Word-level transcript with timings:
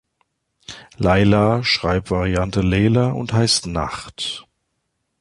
Laila, 0.97 1.63
Schreibvariante 1.63 2.61
"Leyla", 2.61 3.11
und 3.11 3.33
heißt 3.33 3.67
„Nacht“. 3.67 4.47